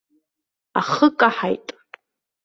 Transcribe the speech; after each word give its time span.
Ахы 0.79 1.07
каҳаит. 1.19 1.67